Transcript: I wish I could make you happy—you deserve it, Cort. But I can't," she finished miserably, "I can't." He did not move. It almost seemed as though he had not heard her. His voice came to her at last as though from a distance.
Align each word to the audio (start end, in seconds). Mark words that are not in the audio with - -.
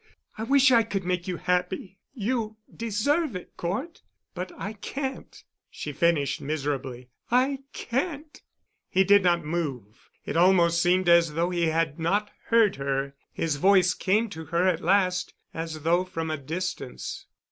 I 0.35 0.41
wish 0.41 0.71
I 0.71 0.81
could 0.81 1.03
make 1.03 1.27
you 1.27 1.37
happy—you 1.37 2.57
deserve 2.75 3.35
it, 3.35 3.55
Cort. 3.55 4.01
But 4.33 4.51
I 4.57 4.73
can't," 4.73 5.43
she 5.69 5.93
finished 5.93 6.41
miserably, 6.41 7.09
"I 7.29 7.59
can't." 7.71 8.41
He 8.89 9.03
did 9.03 9.21
not 9.21 9.45
move. 9.45 10.09
It 10.25 10.35
almost 10.35 10.81
seemed 10.81 11.07
as 11.07 11.33
though 11.35 11.51
he 11.51 11.67
had 11.67 11.99
not 11.99 12.31
heard 12.45 12.77
her. 12.77 13.13
His 13.31 13.57
voice 13.57 13.93
came 13.93 14.27
to 14.31 14.45
her 14.45 14.67
at 14.67 14.81
last 14.81 15.35
as 15.53 15.83
though 15.83 16.03
from 16.03 16.31
a 16.31 16.37
distance. 16.37 17.27